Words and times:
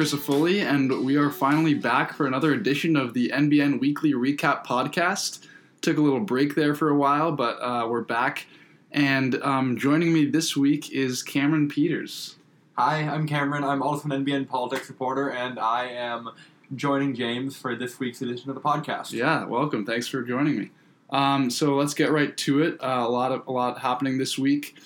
Hello, 0.00 0.08
hello. 0.08 0.30
It's 0.34 0.50
James 0.50 0.60
Crisafulli, 0.60 0.62
and 0.62 1.04
we 1.04 1.16
are 1.16 1.30
finally 1.30 1.74
back 1.74 2.14
for 2.14 2.26
another 2.26 2.54
edition 2.54 2.96
of 2.96 3.12
the 3.12 3.28
NBN 3.28 3.80
Weekly 3.80 4.14
Recap 4.14 4.64
Podcast. 4.64 5.46
Took 5.82 5.98
a 5.98 6.00
little 6.00 6.20
break 6.20 6.54
there 6.54 6.74
for 6.74 6.88
a 6.88 6.94
while, 6.94 7.32
but 7.32 7.58
uh, 7.60 7.86
we're 7.86 8.00
back. 8.00 8.46
And 8.92 9.34
um, 9.42 9.76
joining 9.76 10.12
me 10.12 10.24
this 10.24 10.56
week 10.56 10.90
is 10.90 11.22
Cameron 11.22 11.68
Peters. 11.68 12.36
Hi, 12.78 13.02
I'm 13.02 13.28
Cameron. 13.28 13.62
I'm 13.62 13.82
also 13.82 14.08
an 14.08 14.24
NBN 14.24 14.48
politics 14.48 14.88
reporter, 14.88 15.28
and 15.32 15.58
I 15.58 15.88
am 15.88 16.30
joining 16.76 17.14
James 17.14 17.56
for 17.56 17.76
this 17.76 18.00
week's 18.00 18.22
edition 18.22 18.48
of 18.48 18.54
the 18.54 18.62
podcast. 18.62 19.12
Yeah, 19.12 19.44
welcome. 19.44 19.84
Thanks 19.84 20.08
for 20.08 20.22
joining 20.22 20.58
me. 20.58 20.70
Um, 21.10 21.50
so 21.50 21.76
let's 21.76 21.92
get 21.92 22.10
right 22.10 22.36
to 22.38 22.62
it. 22.62 22.78
Uh, 22.82 23.04
a 23.06 23.10
lot 23.10 23.32
of 23.32 23.46
a 23.48 23.52
lot 23.52 23.78
happening 23.78 24.18
this 24.18 24.38
week. 24.38 24.78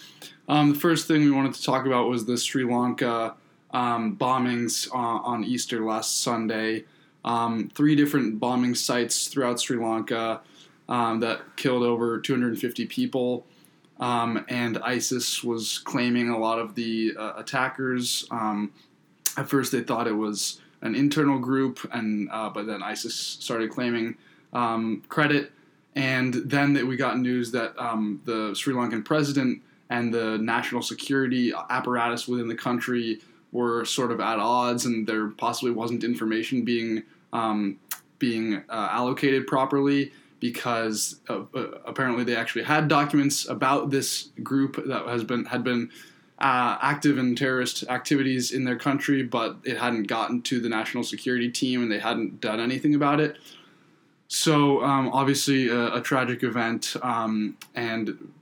Um, 0.49 0.73
the 0.73 0.79
first 0.79 1.07
thing 1.07 1.21
we 1.21 1.31
wanted 1.31 1.55
to 1.55 1.63
talk 1.63 1.87
about 1.87 2.09
was 2.09 2.25
the 2.25 2.37
Sri 2.37 2.65
Lanka 2.65 3.37
um, 3.75 4.17
bombings 4.17 4.89
uh, 4.95 4.97
on 4.97 5.45
Easter 5.45 5.85
last 5.85 6.23
Sunday. 6.23 6.85
Um, 7.25 7.71
three 7.75 7.97
different 7.97 8.39
bombing 8.39 8.75
sites 8.75 9.29
throughout 9.29 9.61
Sri 9.61 9.77
Lanka 9.77 10.41
um, 10.89 11.21
that 11.21 11.57
killed 11.57 11.83
over 11.83 12.21
250 12.21 12.87
people. 12.87 13.47
Um, 14.01 14.45
and 14.49 14.79
ISIS 14.79 15.43
was 15.43 15.79
claiming 15.79 16.29
a 16.29 16.39
lot 16.39 16.59
of 16.59 16.75
the 16.75 17.15
uh, 17.19 17.35
attackers. 17.37 18.27
Um, 18.31 18.73
at 19.37 19.49
first, 19.49 19.73
they 19.73 19.83
thought 19.83 20.07
it 20.07 20.13
was 20.13 20.61
an 20.83 20.95
internal 20.95 21.39
group, 21.39 21.81
and 21.93 22.29
uh, 22.31 22.51
but 22.51 22.67
then 22.67 22.83
ISIS 22.83 23.15
started 23.15 23.71
claiming 23.71 24.17
credit. 25.09 25.53
And 25.97 26.35
then 26.35 26.73
that 26.75 26.87
we 26.87 26.97
got 26.97 27.19
news 27.19 27.51
that 27.53 27.77
the 27.77 28.55
Sri 28.55 28.75
Lankan 28.75 29.05
president 29.05 29.63
and 29.91 30.13
the 30.13 30.39
national 30.39 30.83
security 30.83 31.53
apparatus 31.71 32.27
within 32.27 32.49
the 32.49 32.55
country 32.55 33.21
were 33.55 33.87
sort 33.87 34.13
of 34.13 34.21
at 34.21 34.39
odds, 34.39 34.85
and 34.85 35.07
there 35.07 35.29
possibly 35.29 35.71
wasn't 35.71 36.05
information 36.05 36.63
being 36.63 37.05
um, 37.33 37.79
being 38.19 38.57
uh, 38.69 38.89
allocated 38.91 39.47
properly 39.47 40.13
because 40.41 41.21
uh, 41.31 41.41
uh, 41.55 41.61
apparently 41.87 42.25
they 42.25 42.37
actually 42.37 42.65
had 42.65 42.89
documents 42.89 43.49
about 43.49 43.91
this 43.91 44.29
group 44.43 44.77
that 44.87 45.07
has 45.07 45.25
been 45.25 45.47
had 45.47 45.65
been 45.65 45.89
uh, 46.41 46.77
active 46.83 47.17
in 47.17 47.37
terrorist 47.37 47.85
activities 47.89 48.51
in 48.51 48.65
their 48.65 48.77
country, 48.77 49.23
but 49.23 49.57
it 49.65 49.79
hadn't 49.79 50.03
gotten 50.09 50.43
to 50.43 50.61
the 50.61 50.69
national 50.69 51.05
security 51.05 51.51
team, 51.51 51.83
and 51.83 51.91
they 51.91 52.01
hadn't 52.01 52.41
done 52.41 52.61
anything 52.61 52.95
about 52.95 53.21
it. 53.21 53.39
So 54.27 54.83
um, 54.83 55.11
obviously 55.13 55.69
a, 55.69 55.95
a, 55.95 56.01
tragic 56.01 56.43
event, 56.43 56.97
um, 57.03 57.57
and 57.77 58.33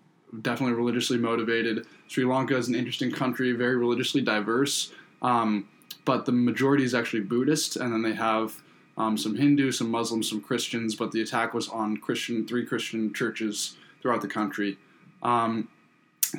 definitely 0.40 0.74
religiously 0.74 1.18
motivated. 1.18 1.86
Sri 2.08 2.24
Lanka 2.24 2.56
is 2.56 2.68
an 2.68 2.74
interesting 2.74 3.12
country, 3.12 3.52
very 3.52 3.76
religiously 3.76 4.22
diverse, 4.22 4.90
um, 5.22 5.68
but 6.04 6.26
the 6.26 6.32
majority 6.32 6.84
is 6.84 6.94
actually 6.94 7.20
Buddhist, 7.20 7.76
and 7.76 7.92
then 7.92 8.02
they 8.02 8.14
have 8.14 8.60
um, 8.96 9.16
some 9.16 9.36
Hindu, 9.36 9.72
some 9.72 9.90
Muslims, 9.90 10.28
some 10.28 10.40
Christians. 10.40 10.94
But 10.94 11.12
the 11.12 11.22
attack 11.22 11.54
was 11.54 11.68
on 11.68 11.96
Christian, 11.96 12.46
three 12.46 12.66
Christian 12.66 13.14
churches 13.14 13.76
throughout 14.00 14.20
the 14.20 14.28
country. 14.28 14.78
Um, 15.22 15.68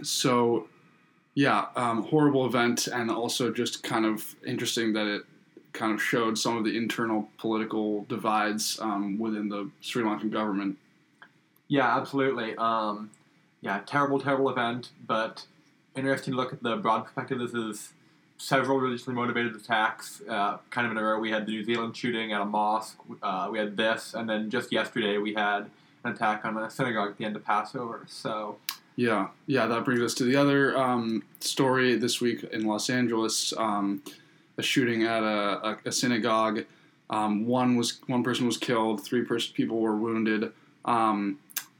so, 0.02 0.67
yeah, 1.34 1.67
um, 1.76 2.04
horrible 2.04 2.45
event, 2.45 2.88
and 2.88 3.10
also 3.10 3.52
just 3.52 3.83
kind 3.83 4.05
of 4.05 4.36
interesting 4.45 4.94
that 4.94 5.08
it 5.08 5.23
kind 5.71 5.94
of 5.94 6.02
showed 6.02 6.38
some 6.38 6.58
of 6.58 6.64
the 6.64 6.77
internal 6.77 7.30
political 7.38 8.04
divides 8.04 8.77
um, 8.80 9.17
within 9.17 9.50
the 9.50 9.70
Sri 9.82 10.04
Lankan 10.04 10.32
government. 10.32 10.77
Yeah, 11.67 11.98
absolutely. 11.98 12.55
Um, 12.58 13.10
yeah, 13.61 13.82
terrible, 13.86 14.20
terrible 14.20 14.50
event, 14.50 14.89
but 15.08 15.45
interesting 15.95 16.33
to 16.33 16.38
look 16.38 16.54
at 16.54 16.61
the 16.61 16.76
broad 16.76 17.05
perspective. 17.05 17.39
This 17.39 17.54
is 17.54 17.94
several 18.43 18.77
religiously 18.77 19.14
motivated 19.14 19.55
attacks, 19.55 20.21
uh, 20.27 20.58
kind 20.70 20.86
of 20.86 20.92
in 20.92 20.98
a 20.98 21.04
row. 21.04 21.17
We 21.17 21.31
had 21.31 21.45
the 21.45 21.54
New 21.54 21.64
Zealand 21.64 21.95
shooting 21.95 22.33
at 22.33 22.42
a 22.42 22.45
mosque, 22.45 22.98
uh, 23.21 23.48
we 23.49 23.58
had 23.58 23.77
this, 23.77 24.14
and 24.14 24.30
then 24.30 24.49
just 24.49 24.71
yesterday 24.71 25.17
we 25.17 25.33
had 25.33 25.70
an 26.04 26.11
attack 26.11 26.43
on 26.43 26.58
a 26.58 26.70
synagogue 26.70 27.11
at 27.11 27.17
the 27.17 27.23
end 27.23 27.37
of 27.37 27.45
Passover. 27.45 28.05
So. 28.08 28.58
Yeah, 28.98 29.30
yeah, 29.48 29.65
that 29.67 29.86
brings 29.86 30.02
us 30.02 30.14
to 30.15 30.26
the 30.26 30.36
other 30.36 30.77
um, 30.77 31.23
story 31.39 31.95
this 31.95 32.20
week 32.20 32.43
in 32.43 32.65
Los 32.65 32.89
Angeles: 32.92 33.52
um, 33.58 34.03
a 34.58 34.61
shooting 34.61 35.03
at 35.03 35.23
a, 35.23 35.67
a, 35.67 35.77
a 35.86 35.92
synagogue. 35.92 36.65
Um, 37.09 37.48
one 37.48 37.76
was 37.76 38.02
one 38.05 38.23
person 38.23 38.45
was 38.45 38.58
killed, 38.58 39.03
three 39.03 39.23
pers- 39.23 39.48
people 39.48 39.80
were 39.80 39.95
wounded. 39.95 40.52
Um, 40.86 41.39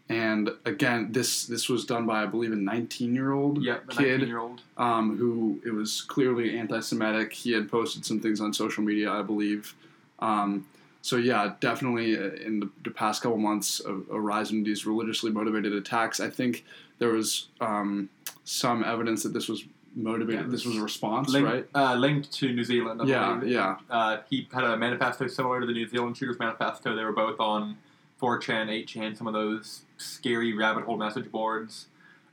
and 0.10 0.50
again, 0.66 1.12
this 1.12 1.46
this 1.46 1.70
was 1.70 1.86
done 1.86 2.06
by 2.06 2.24
I 2.24 2.26
believe 2.26 2.52
a 2.52 2.56
19 2.56 3.16
year 3.16 3.32
old 3.32 3.64
yep, 3.64 3.90
kid, 3.90 4.30
um, 4.78 5.18
who 5.18 5.62
it 5.66 5.72
was 5.72 6.02
clearly 6.02 6.58
anti-Semitic. 6.58 7.32
He 7.32 7.54
had 7.54 7.72
posted 7.72 8.06
some 8.06 8.20
things 8.20 8.42
on 8.42 8.54
social 8.54 8.84
media, 8.84 9.12
I 9.12 9.22
believe. 9.22 9.74
Um, 10.20 10.66
so 11.02 11.18
yeah, 11.18 11.54
definitely 11.60 12.18
uh, 12.18 12.32
in 12.46 12.60
the, 12.60 12.70
the, 12.84 12.92
past 12.92 13.22
couple 13.22 13.38
months, 13.38 13.82
a, 13.86 13.92
a, 13.92 14.20
rise 14.20 14.52
in 14.52 14.64
these 14.64 14.86
religiously 14.86 15.32
motivated 15.32 15.74
attacks. 15.74 16.22
I 16.22 16.30
think 16.30 16.64
there 17.00 17.10
was 17.10 17.48
um, 17.60 18.10
some 18.46 18.86
evidence 18.86 19.24
that 19.24 19.34
this 19.34 19.50
was 19.50 19.66
motivated. 19.96 20.46
Yeah, 20.46 20.52
this 20.52 20.66
was 20.66 20.78
a 20.78 20.82
response, 20.82 21.30
linked, 21.30 21.50
right? 21.50 21.66
Uh, 21.76 21.96
linked 21.96 22.32
to 22.34 22.54
New 22.54 22.64
Zealand. 22.64 23.02
I 23.02 23.06
yeah, 23.06 23.34
believe. 23.36 23.54
yeah. 23.54 23.76
Uh, 23.90 24.18
he 24.30 24.48
had 24.54 24.64
a 24.64 24.78
manifesto 24.78 25.28
similar 25.28 25.60
to 25.60 25.66
the 25.66 25.74
New 25.74 25.88
Zealand 25.88 26.16
shooters 26.16 26.40
manifesto. 26.40 26.96
They 26.96 27.04
were 27.04 27.12
both 27.12 27.40
on 27.40 27.78
4chan, 28.22 28.86
8chan, 28.86 29.18
some 29.18 29.28
of 29.28 29.34
those 29.34 29.82
scary 30.04 30.54
rabbit 30.54 30.84
hole 30.84 30.98
message 30.98 31.32
boards. 31.32 31.88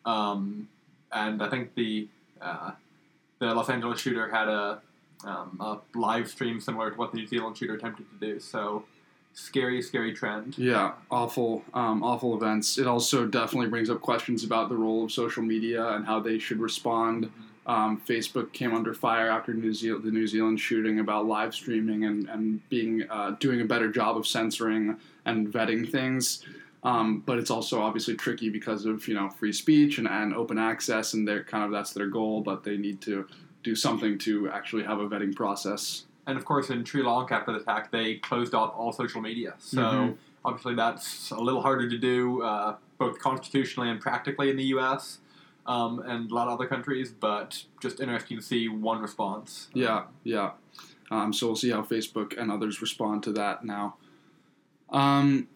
Um, 0.05 0.69
and 1.13 1.43
I 1.43 1.49
think 1.49 1.75
the 1.75 2.09
uh, 2.41 2.73
the 3.39 3.55
Los 3.55 3.69
Angeles 3.69 4.01
shooter 4.01 4.31
had 4.31 4.49
a, 4.49 4.81
um, 5.25 5.57
a 5.61 5.79
live 5.99 6.29
stream 6.29 6.61
similar 6.61 6.91
to 6.91 6.97
what 6.97 7.13
the 7.13 7.19
New 7.19 7.27
Zealand 7.27 7.57
shooter 7.57 7.75
attempted 7.75 8.07
to 8.11 8.27
do. 8.27 8.39
So 8.39 8.85
scary, 9.35 9.83
scary 9.83 10.13
trend. 10.13 10.57
Yeah, 10.59 10.93
awful, 11.11 11.65
um, 11.75 12.03
awful 12.03 12.37
events. 12.37 12.79
It 12.79 12.87
also 12.87 13.27
definitely 13.27 13.69
brings 13.69 13.91
up 13.91 14.01
questions 14.01 14.45
about 14.45 14.69
the 14.69 14.77
role 14.77 15.05
of 15.05 15.13
social 15.13 15.43
media 15.43 15.89
and 15.89 16.07
how 16.07 16.21
they 16.21 16.39
should 16.39 16.61
respond. 16.61 17.27
Mm-hmm. 17.27 17.71
Um, 17.71 18.03
Facebook 18.07 18.53
came 18.53 18.75
under 18.75 18.93
fire 18.95 19.29
after 19.29 19.55
New 19.55 19.73
Zealand, 19.73 20.05
the 20.05 20.11
New 20.11 20.27
Zealand 20.27 20.59
shooting 20.59 20.99
about 20.99 21.27
live 21.27 21.55
streaming 21.55 22.05
and, 22.05 22.29
and 22.29 22.69
being 22.69 23.05
uh, 23.09 23.37
doing 23.39 23.61
a 23.61 23.65
better 23.65 23.91
job 23.91 24.17
of 24.17 24.27
censoring 24.27 24.97
and 25.25 25.49
vetting 25.49 25.91
things. 25.91 26.45
Um, 26.83 27.23
but 27.27 27.39
it's 27.39 27.51
also 27.51 27.81
obviously 27.81 28.15
tricky 28.17 28.49
because 28.49 28.87
of 28.87 29.07
you 29.07 29.15
know 29.15 29.29
free 29.29 29.53
speech 29.53 29.99
and, 29.99 30.09
and 30.09 30.35
open 30.35 30.59
access, 30.59 31.13
and 31.15 31.29
they're 31.29 31.45
kind 31.45 31.65
of 31.65 31.71
that's 31.71 31.93
their 31.93 32.07
goal. 32.07 32.41
But 32.41 32.65
they 32.65 32.77
need 32.77 33.01
to 33.03 33.27
do 33.63 33.75
something 33.75 34.19
to 34.19 34.49
actually 34.51 34.85
have 34.85 34.99
a 34.99 35.09
vetting 35.09 35.35
process. 35.35 36.07
And 36.27 36.39
of 36.39 36.45
course, 36.45 36.71
in 36.71 36.85
Sri 36.85 37.03
Lanka 37.03 37.35
after 37.35 37.53
the 37.53 37.61
attack, 37.61 37.91
they 37.91 38.17
closed 38.17 38.55
off 38.55 38.73
all 38.77 38.93
social 38.93 39.21
media. 39.21 39.55
So 39.59 39.83
mm-hmm. 39.83 40.13
obviously, 40.45 40.75
that's 40.75 41.31
a 41.31 41.41
little 41.41 41.61
harder 41.61 41.89
to 41.89 41.99
do, 41.99 42.43
uh, 42.43 42.77
both 42.99 43.19
constitutionally 43.19 43.91
and 43.91 44.01
practically 44.01 44.49
in 44.49 44.57
the 44.57 44.65
U.S. 44.65 45.19
Um, 45.67 46.01
and 46.07 46.31
a 46.31 46.35
lot 46.35 46.49
of 46.49 46.55
other 46.55 46.67
countries. 46.67 47.11
But 47.11 47.65
just 47.83 48.01
interesting 48.01 48.39
to 48.39 48.43
see 48.43 48.69
one 48.69 49.03
response. 49.03 49.69
Yeah, 49.75 50.05
yeah. 50.25 50.53
Um, 51.11 51.33
so 51.33 51.49
we'll 51.49 51.57
see 51.57 51.71
how 51.71 51.83
Facebook 51.83 52.39
and 52.39 52.51
others 52.51 52.81
respond 52.81 53.23
to 53.25 53.33
that 53.33 53.65
now. 53.65 53.97
Um, 54.91 55.49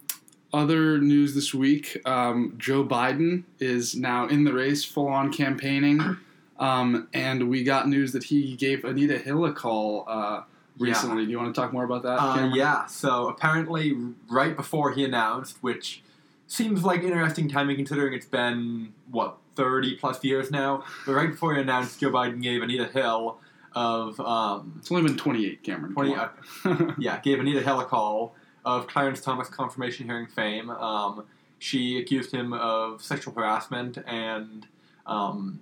other 0.55 0.99
news 0.99 1.35
this 1.35 1.53
week 1.53 2.01
um, 2.05 2.55
Joe 2.57 2.83
Biden 2.83 3.43
is 3.59 3.95
now 3.95 4.27
in 4.27 4.45
the 4.45 4.53
race, 4.53 4.85
full 4.85 5.07
on 5.07 5.31
campaigning. 5.31 6.17
Um, 6.57 7.09
and 7.13 7.49
we 7.49 7.63
got 7.63 7.89
news 7.89 8.13
that 8.13 8.23
he 8.23 8.55
gave 8.55 8.85
Anita 8.85 9.17
Hill 9.17 9.43
a 9.45 9.51
call 9.51 10.05
uh, 10.07 10.43
recently. 10.79 11.23
Yeah. 11.23 11.25
Do 11.25 11.31
you 11.31 11.37
want 11.39 11.53
to 11.53 11.61
talk 11.61 11.73
more 11.73 11.83
about 11.83 12.03
that? 12.03 12.17
Uh, 12.21 12.51
yeah, 12.53 12.85
so 12.85 13.27
apparently, 13.27 13.97
right 14.29 14.55
before 14.55 14.93
he 14.93 15.03
announced, 15.03 15.57
which 15.59 16.01
seems 16.47 16.85
like 16.85 17.03
interesting 17.03 17.49
timing 17.49 17.75
considering 17.75 18.13
it's 18.13 18.25
been, 18.25 18.93
what, 19.11 19.35
30 19.55 19.97
plus 19.97 20.23
years 20.23 20.49
now? 20.49 20.85
But 21.05 21.13
right 21.13 21.29
before 21.29 21.53
he 21.55 21.61
announced, 21.61 21.99
Joe 21.99 22.11
Biden 22.11 22.41
gave 22.41 22.63
Anita 22.63 22.85
Hill 22.85 23.37
of. 23.73 24.17
Um, 24.21 24.75
it's 24.79 24.89
only 24.89 25.03
been 25.03 25.17
28, 25.17 25.63
Cameron. 25.63 25.93
20, 25.93 26.15
uh, 26.15 26.27
yeah, 26.97 27.19
gave 27.19 27.41
Anita 27.41 27.61
Hill 27.61 27.81
a 27.81 27.85
call 27.85 28.33
of 28.65 28.87
Clarence 28.87 29.21
Thomas 29.21 29.47
confirmation 29.47 30.05
hearing 30.05 30.27
fame. 30.27 30.69
Um, 30.69 31.23
she 31.59 31.99
accused 31.99 32.31
him 32.31 32.51
of 32.51 33.01
sexual 33.01 33.33
harassment, 33.33 33.97
and 34.05 34.67
um, 35.05 35.61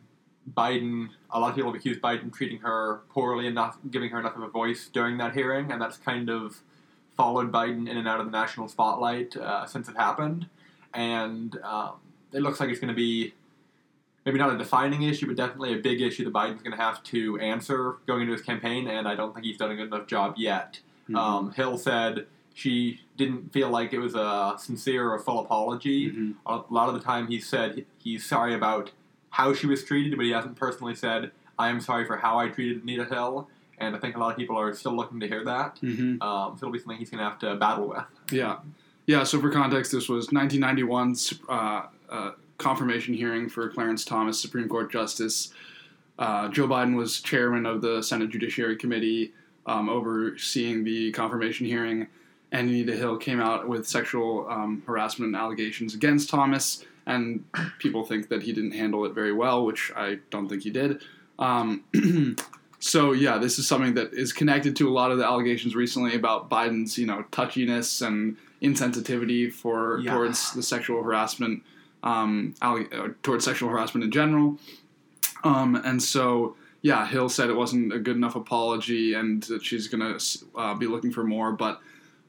Biden, 0.51 1.09
a 1.29 1.39
lot 1.39 1.50
of 1.50 1.55
people 1.55 1.71
have 1.71 1.79
accused 1.79 2.01
Biden 2.01 2.33
treating 2.33 2.59
her 2.59 3.01
poorly 3.09 3.45
and 3.45 3.55
not 3.55 3.77
giving 3.91 4.09
her 4.09 4.19
enough 4.19 4.35
of 4.35 4.44
a 4.44 4.47
voice 4.47 4.89
during 4.91 5.17
that 5.17 5.33
hearing, 5.33 5.71
and 5.71 5.81
that's 5.81 5.97
kind 5.97 6.29
of 6.29 6.61
followed 7.15 7.51
Biden 7.51 7.88
in 7.88 7.97
and 7.97 8.07
out 8.07 8.19
of 8.19 8.25
the 8.25 8.31
national 8.31 8.67
spotlight 8.67 9.38
uh, 9.38 9.65
since 9.65 9.88
it 9.88 9.95
happened. 9.95 10.47
And 10.94 11.57
um, 11.63 11.95
it 12.31 12.41
looks 12.41 12.59
like 12.59 12.69
it's 12.69 12.79
going 12.79 12.89
to 12.89 12.95
be 12.95 13.33
maybe 14.25 14.39
not 14.39 14.53
a 14.53 14.57
defining 14.57 15.03
issue, 15.03 15.27
but 15.27 15.35
definitely 15.35 15.73
a 15.73 15.77
big 15.77 16.01
issue 16.01 16.23
that 16.23 16.33
Biden's 16.33 16.61
going 16.61 16.75
to 16.75 16.81
have 16.81 17.03
to 17.03 17.38
answer 17.39 17.97
going 18.07 18.21
into 18.21 18.33
his 18.33 18.41
campaign, 18.41 18.88
and 18.88 19.07
I 19.07 19.15
don't 19.15 19.33
think 19.33 19.45
he's 19.45 19.57
done 19.57 19.71
a 19.71 19.75
good 19.75 19.88
enough 19.88 20.07
job 20.07 20.35
yet. 20.38 20.79
Mm-hmm. 21.03 21.15
Um, 21.15 21.51
Hill 21.51 21.77
said 21.77 22.27
she 22.53 23.01
didn't 23.17 23.51
feel 23.51 23.69
like 23.69 23.94
it 23.94 24.00
was 24.00 24.15
a 24.15 24.55
sincere 24.57 25.11
or 25.11 25.19
full 25.19 25.39
apology. 25.39 26.11
Mm-hmm. 26.11 26.31
A 26.45 26.61
lot 26.69 26.88
of 26.88 26.94
the 26.94 27.01
time, 27.01 27.27
he 27.27 27.39
said 27.39 27.85
he's 27.97 28.25
sorry 28.25 28.53
about 28.53 28.91
how 29.31 29.53
she 29.53 29.65
was 29.65 29.83
treated, 29.83 30.15
but 30.15 30.25
he 30.25 30.31
hasn't 30.31 30.55
personally 30.55 30.95
said, 30.95 31.31
I 31.57 31.69
am 31.69 31.81
sorry 31.81 32.05
for 32.05 32.17
how 32.17 32.38
I 32.38 32.50
treated 32.50 32.83
Anita 32.83 33.05
Hill, 33.05 33.47
and 33.79 33.95
I 33.95 34.00
think 34.00 34.15
a 34.15 34.19
lot 34.19 34.31
of 34.31 34.38
people 34.38 34.57
are 34.57 34.73
still 34.73 34.95
looking 34.95 35.19
to 35.19 35.27
hear 35.27 35.44
that. 35.45 35.79
hmm 35.79 36.21
Um, 36.21 36.55
so 36.57 36.67
it'll 36.67 36.71
be 36.71 36.79
something 36.79 36.97
he's 36.97 37.09
going 37.09 37.19
to 37.23 37.29
have 37.29 37.39
to 37.39 37.55
battle 37.55 37.88
with. 37.89 38.03
Yeah, 38.31 38.57
yeah. 39.07 39.23
So 39.23 39.39
for 39.41 39.50
context, 39.50 39.91
this 39.91 40.07
was 40.07 40.27
1991's 40.27 41.39
uh, 41.50 41.83
uh, 42.09 42.31
confirmation 42.59 43.13
hearing 43.13 43.50
for 43.50 43.69
Clarence 43.69 44.05
Thomas, 44.05 44.39
Supreme 44.39 44.69
Court 44.69 44.91
Justice. 44.91 45.53
Uh, 46.19 46.47
Joe 46.50 46.67
Biden 46.67 46.95
was 46.95 47.19
chairman 47.21 47.65
of 47.65 47.81
the 47.81 48.01
Senate 48.03 48.29
Judiciary 48.29 48.75
Committee, 48.75 49.33
um, 49.65 49.89
overseeing 49.89 50.83
the 50.83 51.11
confirmation 51.11 51.65
hearing, 51.65 52.07
and 52.53 52.69
Anita 52.69 52.95
Hill 52.95 53.17
came 53.17 53.41
out 53.41 53.67
with 53.67 53.88
sexual 53.88 54.47
um, 54.50 54.83
harassment 54.85 55.35
allegations 55.35 55.95
against 55.95 56.29
Thomas, 56.29 56.85
and 57.07 57.44
people 57.79 58.05
think 58.05 58.29
that 58.29 58.44
he 58.44 58.53
didn't 58.53 58.71
handle 58.71 59.03
it 59.05 59.13
very 59.13 59.33
well, 59.33 59.65
which 59.65 59.91
I 59.95 60.19
don't 60.29 60.47
think 60.47 60.61
he 60.61 60.69
did. 60.69 61.01
Um, 61.39 61.83
so 62.79 63.11
yeah, 63.11 63.39
this 63.39 63.57
is 63.57 63.67
something 63.67 63.95
that 63.95 64.13
is 64.13 64.31
connected 64.31 64.75
to 64.77 64.88
a 64.88 64.94
lot 64.94 65.11
of 65.11 65.17
the 65.17 65.25
allegations 65.25 65.75
recently 65.75 66.15
about 66.15 66.47
Biden's, 66.50 66.95
you 66.97 67.07
know, 67.07 67.25
touchiness 67.31 68.05
and 68.05 68.38
insensitivity 68.61 69.51
for 69.51 70.00
Yeah. 70.00 70.13
towards 70.13 70.53
the 70.53 70.61
sexual 70.63 71.01
harassment, 71.01 71.63
um, 72.03 72.53
uh, 72.61 72.83
towards 73.23 73.44
sexual 73.45 73.69
harassment 73.69 74.03
in 74.03 74.11
general. 74.11 74.59
Um, 75.44 75.75
and 75.75 76.01
so 76.01 76.55
yeah, 76.83 77.07
Hill 77.07 77.29
said 77.29 77.50
it 77.50 77.55
wasn't 77.55 77.91
a 77.94 78.00
good 78.00 78.15
enough 78.15 78.35
apology, 78.35 79.15
and 79.15 79.41
that 79.44 79.63
she's 79.65 79.88
gonna 79.88 80.19
uh, 80.55 80.75
be 80.75 80.85
looking 80.85 81.11
for 81.11 81.23
more, 81.23 81.51
but. 81.51 81.81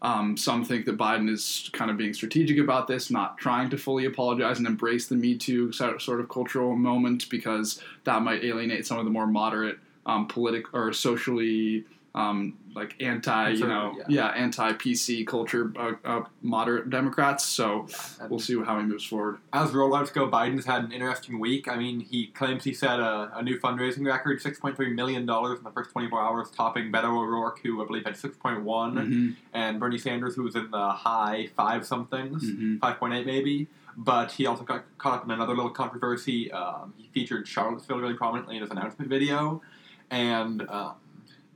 Um, 0.05 0.37
some 0.37 0.67
think 0.67 0.85
that 0.85 0.99
Biden 0.99 1.31
is 1.31 1.71
kind 1.73 1.91
of 1.91 1.97
being 1.97 2.13
strategic 2.13 2.59
about 2.59 2.87
this, 2.87 3.11
not 3.11 3.39
trying 3.39 3.71
to 3.71 3.79
fully 3.79 4.05
apologize 4.05 4.59
and 4.59 4.67
embrace 4.67 5.07
the 5.07 5.15
Me 5.15 5.35
Too 5.35 5.73
sort 5.73 6.21
of 6.21 6.29
cultural 6.29 6.77
moment 6.77 7.31
because 7.31 7.81
that 8.05 8.21
might 8.21 8.45
alienate 8.45 8.87
some 8.87 8.99
of 8.99 9.07
the 9.07 9.11
more 9.11 9.27
moderate, 9.27 9.79
um, 10.05 10.29
politic 10.29 10.75
or 10.75 10.93
socially 10.93 11.87
um, 12.15 12.57
like 12.77 12.95
anti, 13.03 13.51
you 13.51 13.67
know, 13.67 13.91
Conservative, 13.91 14.11
yeah, 14.15 14.27
anti 14.29 14.73
PC 14.75 15.27
culture, 15.27 15.73
uh, 15.77 15.93
uh, 16.05 16.25
moderate 16.43 16.89
Democrats. 16.91 17.45
So 17.45 17.87
And 18.21 18.31
we'll 18.31 18.39
see 18.39 18.57
how 18.63 18.79
he 18.79 18.85
moves 18.85 19.05
forward. 19.05 19.39
As 19.53 19.73
real 19.73 19.89
rollouts 19.89 20.13
go, 20.13 20.29
Biden's 20.29 20.65
had 20.65 20.85
an 20.85 20.93
interesting 20.93 21.39
week. 21.41 21.67
I 21.69 21.77
mean, 21.77 22.01
he 22.01 22.29
claims 22.29 22.63
he 22.65 22.73
set 22.73 23.01
a, 23.01 23.31
a 23.37 23.43
new 23.43 23.59
fundraising 23.59 24.07
record, 24.07 24.41
$6.3 24.41 24.95
million 24.95 25.23
in 25.23 25.27
the 25.27 25.71
first 25.75 25.91
24 25.91 26.21
hours, 26.21 26.51
topping 26.51 26.93
Beto 26.93 27.05
O'Rourke, 27.17 27.61
who 27.63 27.83
I 27.83 27.87
believe 27.87 28.05
had 28.05 28.15
6.1, 28.15 28.65
Mm-hmm. 28.65 29.31
and 29.53 29.81
Bernie 29.81 29.99
Sanders, 29.99 30.35
who 30.37 30.43
was 30.45 30.55
in 30.55 30.71
the 30.71 30.91
high 30.91 31.49
five 31.57 31.85
somethings, 31.87 32.45
Mm-hmm. 32.45 32.77
5.8 32.79 33.27
maybe. 33.27 33.67
But 33.97 34.33
he 34.33 34.47
also 34.47 34.65
got 34.65 34.85
caught 34.99 35.19
up 35.19 35.25
in 35.25 35.31
another 35.31 35.55
little 35.55 35.71
controversy. 35.71 36.51
Um, 36.51 36.95
he 36.97 37.09
featured 37.13 37.47
Charlottesville 37.47 37.99
really 37.99 38.15
prominently 38.15 38.57
in 38.57 38.63
his 38.63 38.71
announcement 38.73 39.09
video, 39.09 39.63
and 40.11 40.69
um, 40.69 40.95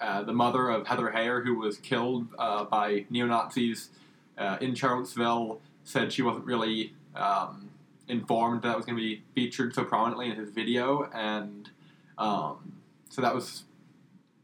uh, 0.00 0.22
the 0.22 0.32
mother 0.32 0.68
of 0.70 0.86
Heather 0.86 1.12
Heyer, 1.14 1.44
who 1.44 1.54
was 1.58 1.78
killed 1.78 2.28
uh, 2.38 2.64
by 2.64 3.06
neo 3.10 3.26
Nazis 3.26 3.90
uh, 4.36 4.56
in 4.60 4.74
Charlottesville, 4.74 5.60
said 5.84 6.12
she 6.12 6.22
wasn't 6.22 6.44
really 6.44 6.94
um, 7.16 7.70
informed 8.08 8.62
that 8.62 8.76
was 8.76 8.86
going 8.86 8.96
to 8.96 9.02
be 9.02 9.22
featured 9.34 9.74
so 9.74 9.84
prominently 9.84 10.30
in 10.30 10.36
his 10.36 10.50
video, 10.50 11.08
and 11.12 11.70
um, 12.16 12.74
so 13.10 13.20
that 13.22 13.34
was 13.34 13.64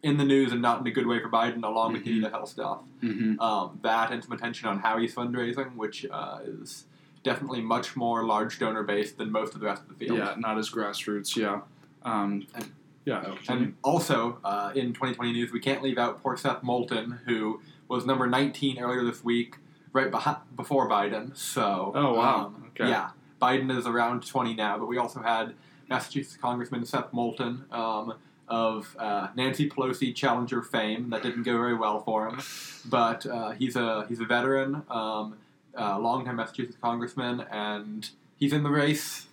in 0.02 0.18
the 0.18 0.24
news 0.24 0.52
and 0.52 0.60
not 0.60 0.80
in 0.80 0.86
a 0.86 0.90
good 0.90 1.06
way 1.06 1.18
for 1.20 1.30
Biden, 1.30 1.62
along 1.64 1.94
with 1.94 2.04
Mhm. 2.04 2.22
the 2.22 2.28
Hill 2.30 2.46
stuff. 2.46 2.78
Mm-hmm. 3.02 3.40
Um, 3.40 3.78
that 3.82 4.12
and 4.12 4.22
some 4.22 4.32
attention 4.32 4.68
on 4.68 4.78
how 4.80 4.98
he's 4.98 5.14
fundraising, 5.14 5.76
which 5.76 6.04
uh, 6.10 6.40
is 6.44 6.84
definitely 7.22 7.62
much 7.62 7.96
more 7.96 8.22
large 8.24 8.58
donor 8.58 8.82
based 8.82 9.16
than 9.16 9.32
most 9.32 9.54
of 9.54 9.60
the 9.60 9.66
rest 9.66 9.82
of 9.82 9.88
the 9.88 9.94
field. 9.94 10.18
Yeah, 10.18 10.34
not 10.36 10.58
as 10.58 10.68
grassroots. 10.68 11.36
Yeah. 11.36 11.60
Um, 12.04 12.46
And- 12.54 12.70
yeah. 13.04 13.34
And 13.48 13.74
also, 13.82 14.38
uh, 14.44 14.72
in 14.74 14.88
2020 14.94 15.32
news, 15.32 15.52
we 15.52 15.60
can't 15.60 15.82
leave 15.82 15.98
out 15.98 16.22
poor 16.22 16.36
Seth 16.36 16.62
Moulton, 16.62 17.20
who 17.26 17.60
was 17.88 18.06
number 18.06 18.26
19 18.26 18.78
earlier 18.78 19.04
this 19.04 19.22
week, 19.24 19.56
right 19.92 20.10
before 20.56 20.88
Biden. 20.88 21.36
So, 21.36 21.92
Oh, 21.94 22.14
wow. 22.14 22.46
um, 22.46 22.64
Okay. 22.70 22.88
yeah, 22.88 23.10
Biden 23.40 23.76
is 23.76 23.86
around 23.86 24.26
20 24.26 24.54
now, 24.54 24.78
but 24.78 24.86
we 24.86 24.98
also 24.98 25.20
had 25.20 25.54
Massachusetts 25.88 26.36
Congressman 26.40 26.84
Seth 26.86 27.12
Moulton 27.12 27.64
um, 27.70 28.14
of 28.48 28.96
uh, 28.98 29.28
Nancy 29.36 29.68
Pelosi 29.68 30.14
challenger 30.14 30.62
fame. 30.62 31.10
That 31.10 31.22
didn't 31.22 31.42
go 31.44 31.52
very 31.58 31.74
well 31.74 32.00
for 32.02 32.28
him, 32.28 32.40
but 32.86 33.24
uh, 33.26 33.50
he's 33.52 33.76
a 33.76 34.06
he's 34.08 34.20
a 34.20 34.24
veteran, 34.24 34.82
um, 34.90 35.36
uh, 35.78 35.98
longtime 35.98 36.36
Massachusetts 36.36 36.76
congressman, 36.82 37.40
and 37.50 38.08
he's 38.36 38.52
in 38.52 38.62
the 38.62 38.70
race. 38.70 39.26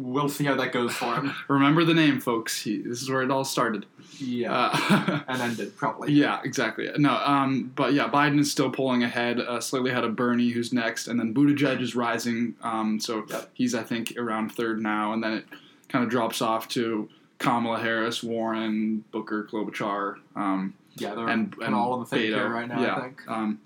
We'll 0.00 0.28
see 0.28 0.44
how 0.44 0.54
that 0.54 0.70
goes 0.72 0.92
for 0.94 1.16
him. 1.16 1.34
Remember 1.48 1.84
the 1.84 1.92
name, 1.92 2.20
folks. 2.20 2.62
He, 2.62 2.78
this 2.82 3.02
is 3.02 3.10
where 3.10 3.22
it 3.22 3.32
all 3.32 3.44
started. 3.44 3.84
Yeah, 4.20 4.52
Uh, 4.72 5.20
and 5.28 5.42
ended 5.42 5.76
probably. 5.76 6.12
Yeah, 6.12 6.40
exactly. 6.44 6.88
No, 6.98 7.16
um, 7.16 7.72
but 7.74 7.94
yeah, 7.94 8.08
Biden 8.08 8.38
is 8.38 8.50
still 8.50 8.70
pulling 8.70 9.02
ahead, 9.02 9.40
uh, 9.40 9.60
slightly 9.60 9.90
ahead 9.90 10.04
of 10.04 10.14
Bernie, 10.14 10.50
who's 10.50 10.72
next, 10.72 11.08
and 11.08 11.18
then 11.18 11.34
Buttigieg 11.34 11.80
is 11.80 11.96
rising. 11.96 12.54
Um, 12.62 13.00
so 13.00 13.24
Yep. 13.28 13.50
he's, 13.54 13.74
I 13.74 13.82
think, 13.82 14.14
around 14.16 14.50
third 14.52 14.80
now, 14.80 15.12
and 15.14 15.22
then 15.22 15.32
it 15.32 15.46
kind 15.88 16.04
of 16.04 16.10
drops 16.10 16.40
off 16.40 16.68
to 16.68 17.08
Kamala 17.38 17.78
Harris, 17.80 18.22
Warren, 18.22 19.02
Booker, 19.10 19.48
Klobuchar, 19.50 20.16
um, 20.36 20.74
Yeah, 20.96 21.14
they're 21.16 21.28
and, 21.28 21.54
and 21.60 21.74
all 21.74 21.92
on 21.94 22.00
the 22.00 22.06
Beto. 22.06 22.18
tier 22.20 22.48
right 22.48 22.68
now. 22.68 22.80
Yeah, 22.80 22.96
I 22.96 23.00
think. 23.00 23.22
um, 23.28 23.60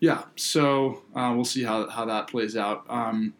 yeah. 0.00 0.22
So 0.36 1.02
uh, 1.14 1.32
we'll 1.34 1.44
see 1.44 1.62
how 1.64 1.88
how 1.90 2.06
that 2.06 2.28
plays 2.28 2.56
out. 2.56 2.84
Um, 2.88 3.34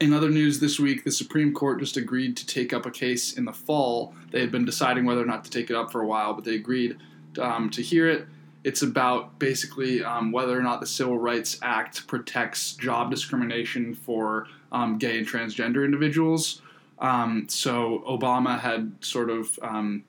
in 0.00 0.12
other 0.12 0.30
news 0.30 0.60
this 0.60 0.78
week, 0.78 1.04
the 1.04 1.10
Supreme 1.10 1.52
Court 1.52 1.80
just 1.80 1.96
agreed 1.96 2.36
to 2.38 2.46
take 2.46 2.72
up 2.72 2.86
a 2.86 2.90
case 2.90 3.32
in 3.32 3.44
the 3.44 3.52
fall. 3.52 4.14
They 4.30 4.40
had 4.40 4.50
been 4.50 4.64
deciding 4.64 5.04
whether 5.04 5.22
or 5.22 5.26
not 5.26 5.44
to 5.44 5.50
take 5.50 5.70
it 5.70 5.76
up 5.76 5.92
for 5.92 6.00
a 6.00 6.06
while, 6.06 6.34
but 6.34 6.44
they 6.44 6.54
agreed 6.54 6.96
um, 7.38 7.70
to 7.70 7.82
hear 7.82 8.08
it. 8.08 8.26
It's 8.62 8.82
about 8.82 9.38
basically 9.38 10.04
um, 10.04 10.32
whether 10.32 10.58
or 10.58 10.62
not 10.62 10.80
the 10.80 10.86
Civil 10.86 11.18
Rights 11.18 11.58
Act 11.62 12.06
protects 12.06 12.74
job 12.74 13.10
discrimination 13.10 13.94
for 13.94 14.46
um, 14.72 14.98
gay 14.98 15.18
and 15.18 15.26
transgender 15.26 15.84
individuals. 15.84 16.62
Um, 16.98 17.46
so 17.48 18.04
Obama 18.06 18.60
had 18.60 18.92
sort 19.00 19.30
of 19.30 19.58
um, 19.62 20.04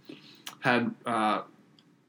had 0.59 0.93
uh, 1.05 1.41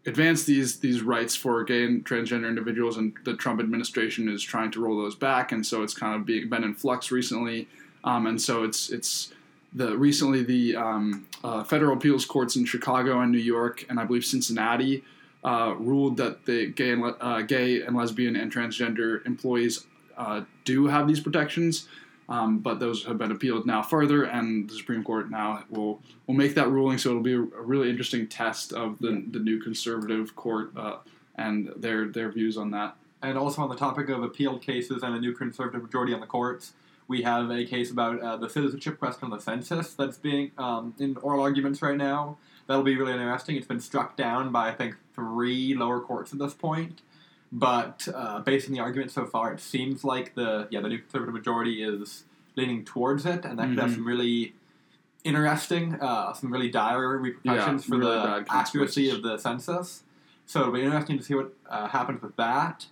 advanced 0.07 0.47
these 0.47 0.81
these 0.81 1.03
rights 1.03 1.35
for 1.37 1.63
gay 1.65 1.85
and 1.85 2.05
transgender 2.05 2.49
individuals, 2.49 2.97
and 2.97 3.13
the 3.25 3.37
Trump 3.37 3.61
administration 3.61 4.29
is 4.29 4.43
trying 4.43 4.71
to 4.73 4.81
roll 4.81 4.97
those 4.97 5.15
back, 5.15 5.53
and 5.53 5.65
so 5.65 5.83
it's 5.83 5.95
kind 5.95 6.15
of 6.15 6.27
be, 6.27 6.45
been 6.45 6.65
in 6.65 6.75
flux 6.75 7.11
recently, 7.11 7.69
um, 8.05 8.27
and 8.27 8.41
so 8.41 8.65
it's 8.65 8.91
it's 8.91 9.33
the 9.73 9.97
recently 9.97 10.43
the 10.43 10.77
um, 10.77 11.27
uh, 11.45 11.65
federal 11.65 11.97
appeals 11.97 12.25
courts 12.25 12.57
in 12.57 12.65
Chicago 12.65 13.21
and 13.21 13.33
New 13.33 13.39
York, 13.39 13.85
and 13.89 13.99
I 13.99 14.05
believe 14.05 14.25
Cincinnati. 14.25 15.05
Uh, 15.45 15.75
ruled 15.77 16.19
that 16.19 16.47
the 16.47 16.67
gay 16.69 16.93
and 16.93 17.03
le- 17.03 17.17
uh, 17.21 17.43
gay 17.43 17.83
and 17.83 17.97
lesbian 17.97 18.37
and 18.37 18.53
transgender 18.53 19.27
employees 19.27 19.87
uh, 20.17 20.43
do 20.65 20.87
have 20.87 21.09
these 21.09 21.19
protections, 21.19 21.89
um, 22.33 22.61
but 22.61 22.81
those 22.81 23.05
have 23.05 23.19
been 23.19 23.31
appealed 23.31 23.67
now 23.67 23.83
further, 23.83 24.25
and 24.25 24.71
the 24.71 24.75
Supreme 24.75 25.05
Court 25.05 25.31
now 25.31 25.65
will 25.69 26.01
will 26.27 26.35
make 26.35 26.55
that 26.55 26.69
ruling. 26.69 26.97
So 26.97 27.11
it'll 27.11 27.23
be 27.23 27.35
a, 27.35 27.41
really 27.41 27.91
interesting 27.91 28.27
test 28.27 28.73
of 28.73 28.99
the 29.01 29.23
the 29.31 29.39
new 29.39 29.61
conservative 29.61 30.35
court 30.35 30.73
uh, 30.75 30.97
and 31.37 31.71
their 31.77 32.07
their 32.07 32.33
views 32.33 32.57
on 32.57 32.71
that. 32.71 32.97
And 33.21 33.37
also 33.37 33.61
on 33.61 33.69
the 33.69 33.77
topic 33.77 34.09
of 34.09 34.23
appealed 34.23 34.63
cases 34.63 35.03
and 35.03 35.15
a 35.15 35.21
new 35.21 35.35
conservative 35.35 35.83
majority 35.83 36.15
on 36.15 36.21
the 36.21 36.27
courts, 36.27 36.73
we 37.07 37.21
have 37.21 37.51
a 37.51 37.67
case 37.67 37.91
about 37.91 38.19
uh, 38.21 38.39
the 38.39 38.49
citizenship 38.49 38.99
question 38.99 39.25
on 39.25 39.31
the 39.31 39.39
census 39.39 39.93
that's 39.93 40.17
being 40.17 40.53
um, 40.57 40.95
in 40.99 41.19
oral 41.19 41.43
arguments 41.43 41.83
right 41.83 41.99
now. 41.99 42.39
That'll 42.67 42.83
be 42.83 42.97
really 42.97 43.13
interesting. 43.13 43.57
It's 43.57 43.67
been 43.67 43.81
struck 43.81 44.17
down 44.17 44.51
by 44.51 44.71
I 44.71 44.73
think 44.73 44.97
three 45.15 45.75
lower 45.75 46.01
courts 46.01 46.33
at 46.33 46.39
this 46.39 46.55
point. 46.55 47.03
But 47.53 48.09
uh, 48.15 48.41
based 48.41 48.67
on 48.69 48.73
the 48.75 48.81
argument 48.81 49.11
so 49.11 49.27
far, 49.27 49.53
it 49.53 49.61
seems 49.61 50.05
like 50.05 50.35
the 50.35 50.67
yeah 50.71 50.81
the 50.81 50.89
new 50.89 50.99
conservative 50.99 51.35
majority 51.35 51.83
is 51.83 52.25
leaning 52.57 52.85
towards 52.85 53.27
it, 53.27 53.45
and 53.45 53.59
that 53.59 53.69
could 53.69 53.79
have 53.79 53.91
Mhm. 53.91 53.95
some 53.97 54.07
really 54.07 54.55
interesting, 55.25 55.95
uh, 56.01 56.33
some 56.33 56.51
really 56.53 56.71
dire 56.71 57.19
repercussions 57.19 57.85
for 57.85 57.99
really 57.99 58.15
the 58.17 58.45
accuracy 58.51 59.11
of 59.11 59.23
the 59.23 59.37
census. 59.39 60.03
So 60.47 60.61
it'll 60.61 60.73
be 60.73 60.83
interesting 60.83 61.19
to 61.19 61.23
see 61.25 61.35
what 61.35 61.55
uh, 61.69 61.89
happens 61.89 62.23
with 62.23 62.37
that. 62.37 62.87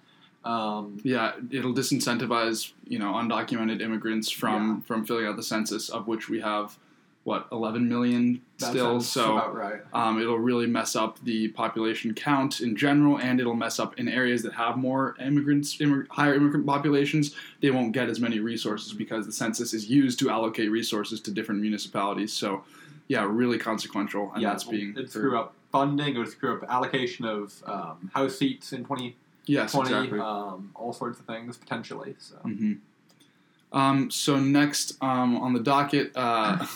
Um, 0.45 0.99
Yeah, 1.03 1.33
it'll 1.51 1.75
disincentivize 1.75 2.73
you 2.87 2.99
know 2.99 3.13
undocumented 3.15 3.81
immigrants 3.81 4.31
from 4.31 4.83
from 4.83 5.05
filling 5.07 5.27
out 5.27 5.37
the 5.37 5.43
census, 5.43 5.89
of 5.89 6.07
which 6.07 6.29
we 6.29 6.41
have 6.41 6.79
what 7.25 7.47
11 7.53 7.89
million 7.89 8.41
that 8.59 8.71
still. 8.71 9.01
So 9.01 9.51
right. 9.53 9.81
um, 9.93 10.21
it'll 10.21 10.39
really 10.39 10.67
mess 10.67 10.97
up 10.97 11.19
the 11.23 11.49
population 11.49 12.15
count 12.15 12.61
in 12.61 12.77
general, 12.77 13.19
and 13.19 13.41
it'll 13.41 13.55
mess 13.55 13.79
up 13.79 13.99
in 13.99 14.09
areas 14.09 14.43
that 14.43 14.55
have 14.55 14.77
more 14.77 15.17
immigrants, 15.21 15.77
immig- 15.77 16.09
higher 16.09 16.35
immigrant 16.35 16.67
populations. 16.67 17.35
They 17.61 17.71
won't 17.71 17.93
get 17.93 18.09
as 18.09 18.21
many 18.21 18.41
resources 18.41 18.93
because 18.93 19.27
the 19.27 19.33
census 19.33 19.75
is 19.75 19.91
used 19.91 20.19
to 20.21 20.31
allocate 20.31 20.71
resources 20.71 21.21
to 21.23 21.31
different 21.31 21.61
municipalities. 21.61 22.33
So, 22.33 22.65
yeah, 23.09 23.27
really 23.29 23.59
consequential, 23.59 24.33
and 24.33 24.43
yeah, 24.43 24.51
that's 24.51 24.65
being 24.65 24.95
it 24.97 25.11
screw 25.11 25.39
up 25.39 25.55
funding. 25.71 26.15
It 26.15 26.19
would 26.19 26.29
screw 26.29 26.57
up 26.57 26.65
allocation 26.71 27.27
of 27.27 27.53
um, 27.67 28.11
house 28.15 28.39
seats 28.39 28.73
in 28.73 28.81
2020. 28.81 29.17
yes, 29.47 29.75
exactly. 29.75 30.21
um, 30.21 30.71
all 30.75 30.93
sorts 30.95 31.21
of 31.21 31.27
things 31.27 31.59
potentially. 31.59 32.17
So 32.19 32.37
hmm 32.37 32.75
Um, 33.73 34.11
so 34.11 34.39
next 34.39 34.97
um, 35.03 35.37
on 35.37 35.53
the 35.53 35.61
docket, 35.61 36.13
uh, 36.17 36.67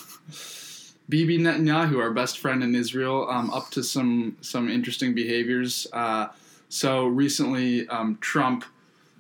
Bibi 1.09 1.39
Netanyahu, 1.39 1.99
our 1.99 2.11
best 2.13 2.39
friend 2.39 2.63
in 2.63 2.75
Israel, 2.75 3.29
um, 3.29 3.51
up 3.51 3.71
to 3.73 3.83
some 3.83 4.37
some 4.41 4.71
interesting 4.71 5.15
behaviors. 5.15 5.87
Uh, 5.93 6.29
so 6.69 7.07
recently, 7.07 7.87
um, 7.89 8.17
Trump, 8.21 8.65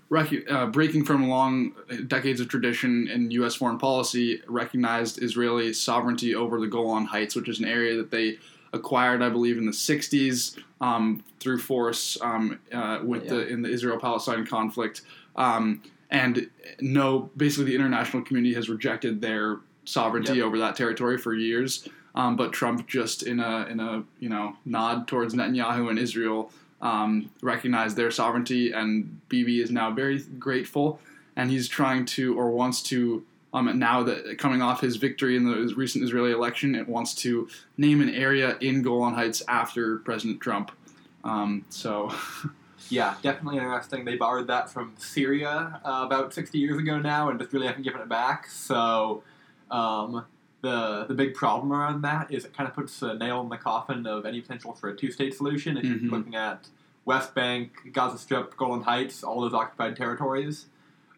rec- 0.08 0.50
uh, 0.50 0.66
breaking 0.66 1.04
from 1.04 1.28
long 1.28 1.72
decades 2.06 2.40
of 2.40 2.48
tradition 2.48 3.06
in 3.08 3.30
U.S. 3.32 3.54
foreign 3.56 3.78
policy, 3.78 4.40
recognized 4.48 5.22
Israeli 5.22 5.72
sovereignty 5.72 6.34
over 6.34 6.58
the 6.58 6.66
Golan 6.66 7.04
Heights, 7.04 7.36
which 7.36 7.48
is 7.48 7.58
an 7.60 7.66
area 7.66 7.96
that 7.96 8.10
they 8.10 8.38
acquired, 8.72 9.22
I 9.22 9.28
believe, 9.28 9.58
in 9.58 9.66
the 9.66 9.72
'60s 9.72 10.58
um, 10.80 11.22
through 11.38 11.58
force 11.58 12.18
um, 12.22 12.58
uh, 12.72 13.00
with 13.04 13.24
Yeah. 13.24 13.30
the 13.34 13.48
in 13.48 13.62
the 13.62 13.68
Israel-Palestine 13.68 14.46
conflict. 14.46 15.02
Um, 15.36 15.82
and 16.10 16.48
no, 16.80 17.30
basically, 17.36 17.66
the 17.66 17.74
international 17.74 18.22
community 18.22 18.54
has 18.54 18.68
rejected 18.68 19.20
their 19.20 19.58
sovereignty 19.84 20.36
Yep. 20.38 20.44
over 20.46 20.58
that 20.58 20.76
territory 20.76 21.18
for 21.18 21.34
years. 21.34 21.88
Um, 22.14 22.36
but 22.36 22.52
Trump 22.52 22.86
just 22.86 23.24
in 23.24 23.40
a 23.40 23.66
in 23.66 23.80
a 23.80 24.04
you 24.20 24.28
know 24.28 24.56
nod 24.64 25.08
towards 25.08 25.34
Netanyahu 25.34 25.90
and 25.90 25.98
Israel 25.98 26.50
um, 26.80 27.30
recognized 27.42 27.96
their 27.96 28.10
sovereignty, 28.10 28.70
and 28.72 29.20
Bibi 29.28 29.60
is 29.60 29.70
now 29.70 29.90
very 29.90 30.20
grateful, 30.38 31.00
and 31.34 31.50
he's 31.50 31.66
trying 31.68 32.04
to 32.06 32.38
or 32.38 32.50
wants 32.50 32.82
to. 32.84 33.24
Um, 33.52 33.78
now 33.78 34.02
that 34.02 34.36
coming 34.38 34.62
off 34.62 34.80
his 34.80 34.96
victory 34.96 35.36
in 35.36 35.44
the 35.44 35.72
recent 35.76 36.02
Israeli 36.02 36.32
election, 36.32 36.74
it 36.74 36.88
wants 36.88 37.14
to 37.16 37.48
name 37.78 38.00
an 38.00 38.10
area 38.10 38.56
in 38.60 38.82
Golan 38.82 39.14
Heights 39.14 39.42
after 39.46 39.98
President 39.98 40.40
Trump. 40.40 40.72
Um, 41.22 41.64
so, 41.68 42.12
Yeah, 42.90 43.14
definitely 43.22 43.58
interesting. 43.58 44.04
They 44.04 44.16
borrowed 44.16 44.46
that 44.48 44.70
from 44.70 44.92
Syria 44.98 45.80
uh, 45.84 46.02
about 46.06 46.34
60 46.34 46.58
years 46.58 46.78
ago 46.78 46.98
now, 46.98 47.28
and 47.30 47.38
just 47.38 47.52
really 47.52 47.66
haven't 47.66 47.82
given 47.82 48.00
it 48.00 48.08
back. 48.08 48.48
So, 48.48 49.22
um, 49.70 50.24
the 50.60 51.04
the 51.06 51.14
big 51.14 51.34
problem 51.34 51.72
around 51.72 52.02
that 52.02 52.32
is 52.32 52.44
it 52.44 52.56
kind 52.56 52.66
of 52.68 52.74
puts 52.74 53.02
a 53.02 53.14
nail 53.14 53.40
in 53.42 53.48
the 53.50 53.56
coffin 53.58 54.06
of 54.06 54.24
any 54.24 54.40
potential 54.40 54.72
for 54.72 54.88
a 54.88 54.96
two 54.96 55.10
state 55.10 55.34
solution. 55.34 55.76
If 55.76 55.84
Mhm. 55.84 56.02
you're 56.02 56.10
looking 56.10 56.34
at 56.36 56.68
West 57.04 57.34
Bank, 57.34 57.90
Gaza 57.92 58.16
Strip, 58.18 58.56
Golan 58.56 58.82
Heights, 58.82 59.22
all 59.22 59.42
those 59.42 59.52
occupied 59.52 59.94
territories. 59.96 60.66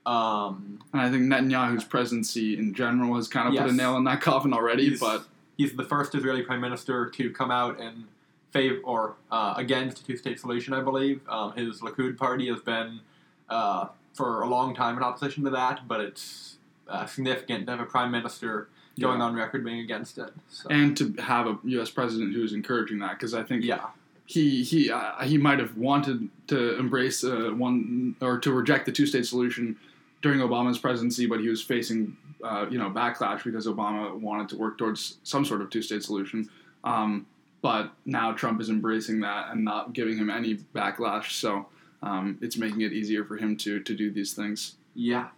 Um, 0.05 0.81
and 0.93 1.01
I 1.03 1.11
think 1.11 1.25
Netanyahu's 1.25 1.85
presidency 1.85 2.57
in 2.59 2.75
general 2.75 3.15
has 3.17 3.29
kind 3.29 3.49
of 3.49 3.55
put 3.61 3.71
a 3.71 3.75
nail 3.75 3.97
in 3.97 4.05
that 4.05 4.21
coffin 4.21 4.53
already. 4.53 4.85
He's- 4.89 5.01
But 5.01 5.25
he's 5.57 5.75
the 5.77 5.85
first 5.85 6.15
Israeli 6.15 6.43
prime 6.43 6.61
minister 6.61 7.09
to 7.11 7.31
come 7.31 7.51
out 7.51 7.79
and 7.81 8.05
favor 8.53 8.79
or 8.85 9.17
uh, 9.31 9.55
against 9.57 10.01
a 10.01 10.05
two-state 10.05 10.41
solution. 10.41 10.73
I 10.75 10.81
believe 10.81 11.21
um, 11.29 11.53
his 11.53 11.81
Likud 11.81 12.17
party 12.17 12.49
has 12.49 12.61
been 12.61 13.01
uh, 13.49 13.89
for 14.15 14.43
a 14.43 14.49
long 14.49 14.75
time 14.75 14.97
in 14.97 15.03
opposition 15.03 15.45
to 15.45 15.51
that, 15.51 15.87
but 15.87 16.01
it's 16.01 16.57
uh, 16.89 17.07
significant 17.07 17.67
to 17.67 17.73
have 17.73 17.81
a 17.81 17.85
prime 17.87 18.11
minister 18.11 18.69
going 18.99 19.19
Yeah. 19.19 19.25
on 19.27 19.35
record 19.35 19.65
being 19.65 19.81
against 19.81 20.17
it. 20.19 20.33
So, 20.49 20.69
and 20.71 20.97
to 20.97 21.13
have 21.23 21.47
a 21.47 21.59
U.S. 21.65 21.91
president 21.91 22.35
who 22.35 22.43
is 22.43 22.53
encouraging 22.53 22.99
that, 23.01 23.13
because 23.13 23.35
I 23.35 23.43
think 23.43 23.65
yeah, 23.65 23.87
he 24.25 24.63
he 24.65 24.91
uh, 24.91 25.23
he 25.25 25.37
might 25.39 25.59
have 25.59 25.77
wanted 25.77 26.29
to 26.49 26.79
embrace 26.79 27.23
uh, 27.25 27.51
one 27.55 28.17
or 28.21 28.39
to 28.39 28.53
reject 28.53 28.87
the 28.87 28.93
two 28.93 29.05
state 29.07 29.27
solution 29.27 29.77
during 30.23 30.41
Obama's 30.41 30.79
presidency, 30.79 31.27
but 31.27 31.41
he 31.41 31.49
was 31.49 31.61
facing 31.63 32.17
uh, 32.43 32.67
you 32.71 32.79
know 32.79 32.89
backlash 32.91 33.45
because 33.45 33.67
Obama 33.67 34.15
wanted 34.19 34.49
to 34.49 34.57
work 34.57 34.79
towards 34.79 35.19
some 35.25 35.45
sort 35.45 35.61
of 35.61 35.69
two 35.69 35.83
state 35.83 36.03
solution. 36.03 36.49
Um, 36.85 37.27
but 37.63 37.93
now 38.05 38.33
Trump 38.33 38.61
is 38.61 38.69
embracing 38.71 39.21
that 39.21 39.51
and 39.51 39.65
not 39.65 39.93
giving 39.93 40.17
him 40.17 40.31
any 40.31 40.57
backlash, 40.75 41.33
so 41.33 41.67
um, 42.03 42.39
it's 42.41 42.57
making 42.57 42.83
it 42.83 42.93
easier 42.93 43.25
for 43.25 43.37
him 43.37 43.57
to 43.59 43.81
to 43.81 43.95
do 43.95 44.11
these 44.11 44.33
things. 44.35 44.77
yeah, 44.95 45.29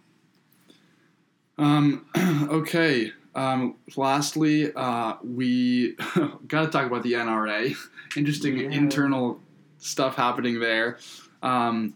Um, 1.57 2.05
okay. 2.49 3.11
Um, 3.35 3.75
lastly, 3.95 4.73
uh, 4.75 5.15
we 5.23 5.93
got 6.47 6.65
to 6.65 6.67
talk 6.69 6.85
about 6.87 7.03
the 7.03 7.13
NRA. 7.13 7.75
Interesting 8.17 8.57
Yeah. 8.57 8.69
internal 8.71 9.39
stuff 9.77 10.15
happening 10.15 10.59
there. 10.59 10.97
Um, 11.43 11.93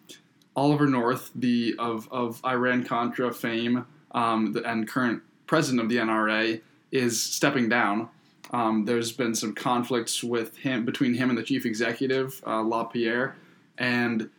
Oliver 0.56 0.88
North, 0.88 1.32
the 1.36 1.76
of 1.80 2.08
of 2.12 2.40
Iran 2.46 2.84
Contra 2.84 3.34
fame, 3.34 3.86
um, 4.12 4.54
the, 4.54 4.64
and 4.70 4.88
current 4.88 5.24
president 5.48 5.82
of 5.82 5.90
the 5.90 5.98
NRA, 5.98 6.62
is 6.92 7.22
stepping 7.22 7.68
down. 7.70 8.10
Um, 8.52 8.86
there's 8.86 9.12
been 9.12 9.34
some 9.34 9.54
conflicts 9.54 10.24
with 10.24 10.58
him 10.58 10.86
between 10.86 11.14
him 11.14 11.30
and 11.30 11.38
the 11.38 11.44
chief 11.44 11.66
executive, 11.66 12.42
uh, 12.46 12.62
LaPierre, 12.62 13.36
and 13.78 14.30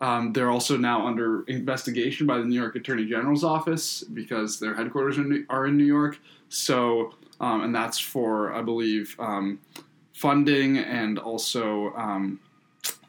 um, 0.00 0.32
they're 0.32 0.50
also 0.50 0.76
now 0.76 1.06
under 1.06 1.44
investigation 1.44 2.26
by 2.26 2.38
the 2.38 2.44
New 2.44 2.60
York 2.60 2.74
Attorney 2.74 3.06
General's 3.06 3.44
office 3.44 4.02
because 4.02 4.58
their 4.58 4.74
headquarters 4.74 5.16
are 5.16 5.22
in 5.22 5.28
New, 5.28 5.46
are 5.48 5.66
in 5.66 5.76
New 5.76 5.84
York. 5.84 6.18
So, 6.48 7.14
um, 7.40 7.62
and 7.62 7.74
that's 7.74 7.98
for, 7.98 8.52
I 8.52 8.62
believe, 8.62 9.14
um, 9.20 9.60
funding 10.12 10.78
and 10.78 11.18
also, 11.18 11.94
um, 11.94 12.40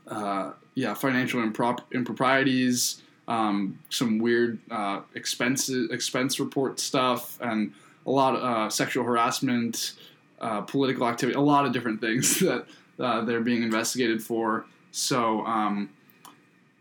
uh, 0.08 0.52
yeah, 0.76 0.94
financial 0.94 1.42
improp- 1.42 1.92
improprieties, 1.94 3.02
um, 3.28 3.80
some 3.90 4.20
weird 4.20 4.60
uh, 4.70 5.02
expenses, 5.16 5.90
expense 5.92 6.40
report 6.40 6.80
stuff, 6.80 7.40
and 7.42 7.74
a 8.06 8.12
lot 8.12 8.36
of 8.36 8.44
uh, 8.44 8.70
sexual 8.70 9.04
harassment, 9.04 9.94
uh, 10.40 10.62
political 10.62 11.08
activity, 11.08 11.38
a 11.38 11.42
lot 11.42 11.66
of 11.66 11.74
different 11.74 12.02
things 12.02 12.40
that 12.40 12.66
uh, 13.00 13.22
they're 13.26 13.42
being 13.42 13.64
investigated 13.64 14.22
for. 14.22 14.66
So, 14.92 15.46
um, 15.46 15.90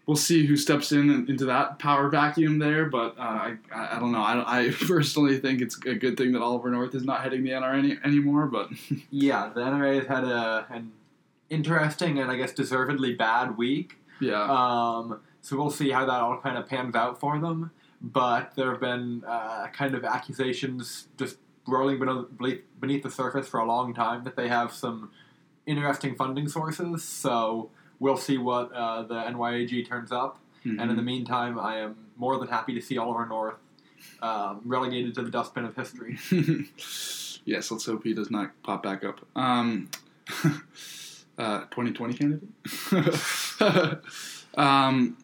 we'll 0.07 0.17
see 0.17 0.45
who 0.45 0.57
steps 0.57 0.93
in 0.93 1.27
into 1.29 1.45
that 1.47 1.79
power 1.79 2.09
vacuum 2.09 2.59
there. 2.59 2.87
But 2.87 3.19
uh, 3.19 3.23
I, 3.23 3.57
I 3.75 3.97
I 3.97 4.01
don't 4.01 4.13
know. 4.13 4.23
I, 4.23 4.61
I 4.61 4.71
personally 4.87 5.39
think 5.39 5.61
it's 5.61 5.77
a 5.87 5.95
good 5.95 6.17
thing 6.17 6.33
that 6.33 6.43
Oliver 6.43 6.71
North 6.71 6.95
is 6.95 7.05
not 7.05 7.23
heading 7.23 7.45
the 7.45 7.51
NRA 7.51 7.79
any, 7.79 7.99
anymore. 8.05 8.47
But 8.47 8.71
yeah. 9.11 9.51
The 9.55 9.61
NRA 9.61 9.99
has 9.99 10.07
had 10.07 10.25
a 10.25 10.67
an 10.71 10.93
interesting 11.51 12.19
and 12.19 12.31
I 12.31 12.37
guess 12.37 12.53
deservedly 12.53 13.15
bad 13.15 13.57
week. 13.57 13.99
yeah, 14.21 14.45
Um, 14.45 15.21
so 15.43 15.57
we'll 15.57 15.71
see 15.71 15.91
how 15.91 16.07
that 16.07 16.21
all 16.21 16.39
kind 16.39 16.57
of 16.57 16.67
pans 16.67 16.95
out 16.95 17.21
for 17.21 17.39
them. 17.39 17.71
But 18.01 18.53
there 18.57 18.71
have 18.71 18.81
been 18.81 19.23
uh, 19.27 19.69
kind 19.73 19.95
of 19.95 20.05
accusations 20.05 21.09
just 21.17 21.37
rolling 21.67 21.99
beneath, 21.99 22.61
beneath 22.81 23.03
the 23.03 23.11
surface 23.11 23.49
for 23.49 23.61
a 23.61 23.67
long 23.67 23.95
time 23.95 24.25
that 24.25 24.37
they 24.37 24.49
have 24.49 24.73
some 24.73 25.11
interesting 25.67 26.15
funding 26.15 26.49
sources. 26.49 27.05
So 27.05 27.71
we'll 27.99 28.17
see 28.17 28.39
what 28.39 28.73
uh, 28.73 29.03
the 29.03 29.15
NYAG 29.15 29.89
turns 29.89 30.13
up. 30.13 30.39
And 30.65 30.91
in 30.91 30.97
the 30.97 31.03
meantime, 31.03 31.59
I 31.59 31.79
am 31.79 31.97
more 32.17 32.39
than 32.39 32.47
happy 32.47 32.73
to 32.75 32.81
see 32.81 32.97
Oliver 32.97 33.27
North 33.27 33.57
um, 34.21 34.61
relegated 34.65 35.15
to 35.17 35.23
the 35.23 35.31
dustbin 35.31 35.65
of 35.65 35.75
history. 35.75 36.19
yes, 37.45 37.71
let's 37.71 37.85
hope 37.85 38.05
he 38.05 38.15
does 38.15 38.31
not 38.31 38.51
pop 38.63 38.83
back 38.83 39.05
up. 39.05 39.21
Um, 39.35 39.91
uh, 41.39 41.61
2020 41.71 42.15
candidate. 42.15 44.01
um, 44.55 45.17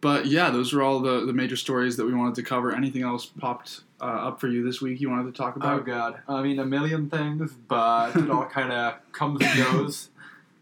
but 0.00 0.26
yeah, 0.26 0.50
those 0.50 0.72
are 0.72 0.82
all 0.82 1.00
the, 1.00 1.26
the 1.26 1.32
major 1.32 1.56
stories 1.56 1.96
that 1.96 2.06
we 2.06 2.14
wanted 2.14 2.36
to 2.36 2.42
cover. 2.42 2.74
Anything 2.74 3.02
else 3.02 3.26
popped 3.26 3.80
uh, 4.00 4.04
up 4.04 4.40
for 4.40 4.48
you 4.48 4.64
this 4.64 4.80
week 4.80 5.00
you 5.00 5.10
wanted 5.10 5.32
to 5.32 5.38
talk 5.38 5.56
about? 5.56 5.80
Oh 5.80 5.82
god, 5.82 6.20
I 6.28 6.42
mean 6.42 6.58
a 6.58 6.66
million 6.66 7.08
things, 7.10 7.52
but 7.68 8.16
it 8.16 8.30
all 8.30 8.46
kind 8.46 8.72
of 8.72 8.94
comes 9.12 9.40
and 9.42 9.64
goes 9.72 10.10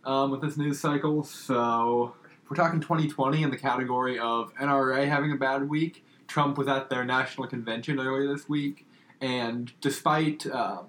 um, 0.05 0.31
with 0.31 0.41
this 0.41 0.57
news 0.57 0.81
cycle. 0.81 1.23
So 1.23 2.15
we're 2.49 2.57
talking 2.57 2.81
2020 2.81 3.43
in 3.43 3.51
the 3.51 3.59
category 3.59 4.19
of 4.19 4.55
NRA 4.55 5.09
having 5.09 5.33
a 5.33 5.37
bad 5.37 5.69
week. 5.69 6.05
Trump 6.27 6.59
was 6.59 6.69
at 6.69 6.91
their 6.91 7.05
national 7.05 7.47
convention 7.47 7.99
earlier 7.99 8.33
this 8.33 8.49
week, 8.49 8.87
and 9.21 9.73
despite 9.81 10.47
um, 10.47 10.87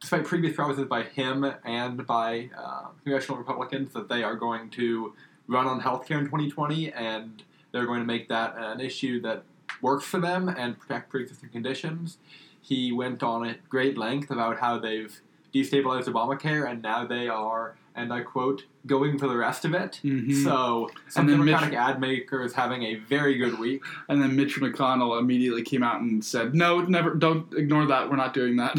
despite 0.00 0.24
previous 0.24 0.54
promises 0.54 0.84
by 0.86 1.04
him 1.04 1.50
and 1.64 2.06
by 2.06 2.50
uh, 2.58 2.88
congressional 3.04 3.38
Republicans 3.38 3.92
that 3.92 4.08
they 4.08 4.24
are 4.24 4.34
going 4.34 4.68
to 4.68 5.14
run 5.46 5.66
on 5.66 5.80
healthcare 5.80 6.18
in 6.18 6.24
2020 6.24 6.92
and 6.92 7.44
they're 7.70 7.86
going 7.86 8.00
to 8.00 8.06
make 8.06 8.28
that 8.28 8.54
an 8.56 8.80
issue 8.80 9.20
that 9.20 9.44
works 9.82 10.04
for 10.06 10.18
them 10.20 10.48
and 10.48 10.78
protect 10.78 11.10
pre-existing 11.10 11.50
conditions. 11.50 12.16
He 12.62 12.92
went 12.92 13.22
on 13.22 13.44
at 13.46 13.68
great 13.68 13.98
length 13.98 14.30
about 14.30 14.60
how 14.60 14.78
they've 14.78 15.20
destabilized 15.52 16.04
Obamacare 16.04 16.70
and 16.70 16.80
now 16.80 17.04
they 17.04 17.28
are, 17.28 17.74
and 17.94 18.10
I 18.12 18.20
quote, 18.20 18.64
going 18.86 19.18
for 19.18 19.26
the 19.28 19.36
rest 19.36 19.64
of 19.66 19.74
it. 19.74 20.00
Mhm. 20.02 20.42
So 20.44 20.88
some 21.08 21.22
And 21.22 21.28
then 21.28 21.44
Mitch- 21.44 21.52
Democratic 21.54 21.78
ad 21.78 22.00
makers 22.00 22.54
having 22.54 22.84
a 22.84 22.94
very 22.94 23.36
good 23.36 23.58
week. 23.58 23.82
And 24.08 24.22
then 24.22 24.34
Mitch 24.34 24.58
McConnell 24.58 25.18
immediately 25.20 25.62
came 25.62 25.82
out 25.82 26.00
and 26.00 26.24
said, 26.24 26.54
"No, 26.54 26.80
never. 26.80 27.14
Don't 27.14 27.52
ignore 27.52 27.84
that. 27.86 28.08
We're 28.08 28.16
not 28.16 28.32
doing 28.32 28.56
that." 28.56 28.76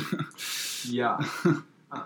Yeah. 0.86 1.19
Um, 1.91 2.01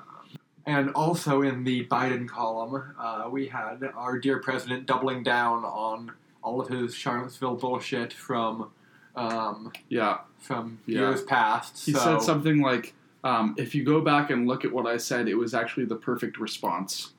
and 0.66 0.90
also 0.96 1.42
in 1.44 1.64
the 1.64 1.86
Biden 1.86 2.28
column, 2.28 2.84
uh, 3.00 3.30
we 3.32 3.48
had 3.48 3.82
our 3.96 4.20
dear 4.20 4.40
president 4.40 4.86
doubling 4.86 5.24
down 5.24 5.64
on 5.64 6.12
all 6.44 6.60
of 6.60 6.68
his 6.68 6.94
Charlottesville 6.94 7.56
bullshit 7.56 8.12
from 8.12 8.70
um, 9.18 9.72
yeah, 9.90 10.20
from 10.40 10.80
Yeah. 10.86 11.00
years 11.00 11.24
past. 11.24 11.86
he 11.86 11.92
so, 11.92 12.00
said 12.00 12.22
something 12.22 12.62
like, 12.62 12.94
um, 13.24 13.56
"If 13.58 13.76
you 13.76 13.84
go 13.84 14.00
back 14.00 14.30
and 14.30 14.48
look 14.48 14.64
at 14.64 14.72
what 14.72 14.86
I 14.86 14.98
said, 14.98 15.28
it 15.28 15.36
was 15.36 15.54
actually 15.54 15.86
the 15.86 15.96
perfect 15.96 16.38
response." 16.40 17.12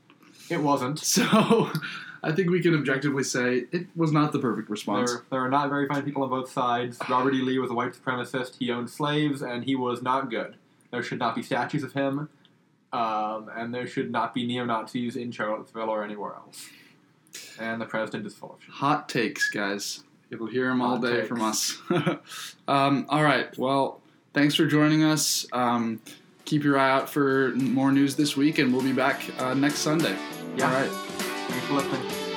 It 0.50 0.62
wasn't. 0.62 0.98
So, 1.04 1.70
I 2.22 2.32
think 2.32 2.50
we 2.50 2.60
can 2.60 2.74
objectively 2.74 3.22
say 3.22 3.66
it 3.70 3.86
was 3.94 4.10
not 4.10 4.32
the 4.32 4.38
perfect 4.40 4.70
response. 4.70 5.12
There, 5.12 5.22
there 5.30 5.40
are 5.40 5.48
not 5.48 5.68
very 5.68 5.86
fine 5.86 6.02
people 6.02 6.22
on 6.24 6.30
both 6.30 6.50
sides. 6.50 6.98
Robert 7.08 7.32
E. 7.34 7.42
Lee 7.42 7.58
was 7.58 7.70
a 7.70 7.74
white 7.74 7.92
supremacist. 7.92 8.56
He 8.58 8.70
owned 8.72 8.90
slaves, 8.90 9.40
and 9.42 9.64
he 9.64 9.76
was 9.76 10.02
not 10.02 10.28
good. 10.30 10.56
There 10.90 11.02
should 11.02 11.18
not 11.20 11.34
be 11.36 11.42
statues 11.42 11.82
of 11.84 11.92
him, 11.92 12.28
um, 12.92 13.50
and 13.54 13.72
there 13.74 13.86
should 13.86 14.10
not 14.10 14.34
be 14.34 14.46
neo 14.46 14.64
Nazis 14.64 15.14
in 15.16 15.30
Charlottesville 15.30 15.90
or 15.90 16.02
anywhere 16.02 16.34
else. 16.34 16.68
And 17.60 17.80
the 17.80 17.86
president 17.86 18.26
is 18.26 18.34
full 18.34 18.54
of 18.54 18.62
shit. 18.64 18.74
Hot 18.74 19.08
takes, 19.08 19.50
guys. 19.50 20.02
You'll 20.30 20.46
hear 20.46 20.68
them 20.68 20.82
all 20.82 20.96
Hot 20.98 21.02
day 21.02 21.16
takes. 21.18 21.28
from 21.28 21.42
us. 21.42 21.78
um, 22.68 23.06
all 23.08 23.22
right. 23.22 23.56
Well, 23.58 24.00
thanks 24.34 24.54
for 24.54 24.66
joining 24.66 25.02
us. 25.04 25.46
Um, 25.52 26.00
keep 26.44 26.64
your 26.64 26.78
eye 26.78 26.90
out 26.90 27.08
for 27.08 27.52
more 27.54 27.92
news 27.92 28.16
this 28.16 28.36
week, 28.36 28.58
and 28.58 28.72
we'll 28.72 28.82
be 28.82 28.92
back 28.92 29.22
uh, 29.38 29.54
next 29.54 29.76
Sunday. 29.78 30.16
Yeah. 30.56 30.66
All 30.70 30.80
right. 30.80 30.90
Thanks 30.90 31.66
for 31.66 31.74
listening. 31.74 32.27